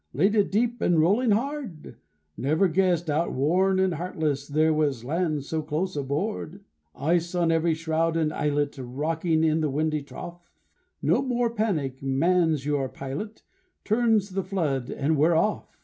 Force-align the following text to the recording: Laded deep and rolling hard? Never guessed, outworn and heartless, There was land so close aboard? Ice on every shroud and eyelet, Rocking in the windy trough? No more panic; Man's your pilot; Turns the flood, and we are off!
Laded 0.13 0.49
deep 0.49 0.81
and 0.81 0.99
rolling 0.99 1.29
hard? 1.29 1.95
Never 2.35 2.67
guessed, 2.67 3.07
outworn 3.07 3.77
and 3.77 3.93
heartless, 3.93 4.47
There 4.47 4.73
was 4.73 5.03
land 5.05 5.43
so 5.43 5.61
close 5.61 5.95
aboard? 5.95 6.63
Ice 6.95 7.35
on 7.35 7.51
every 7.51 7.75
shroud 7.75 8.17
and 8.17 8.33
eyelet, 8.33 8.75
Rocking 8.79 9.43
in 9.43 9.61
the 9.61 9.69
windy 9.69 10.01
trough? 10.01 10.49
No 11.03 11.21
more 11.21 11.51
panic; 11.51 12.01
Man's 12.01 12.65
your 12.65 12.89
pilot; 12.89 13.43
Turns 13.85 14.31
the 14.31 14.41
flood, 14.43 14.89
and 14.89 15.17
we 15.17 15.27
are 15.27 15.35
off! 15.35 15.77